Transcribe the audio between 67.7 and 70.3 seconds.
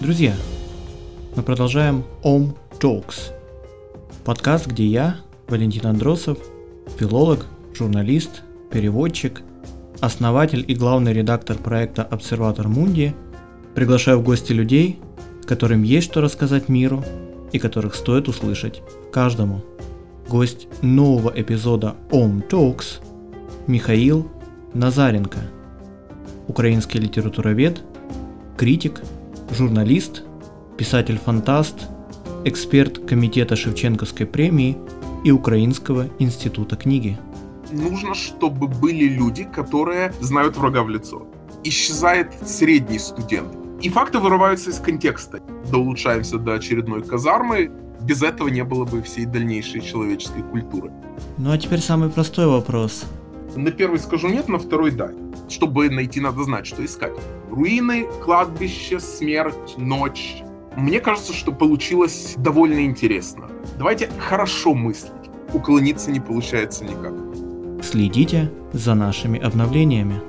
Следите за нашими обновлениями.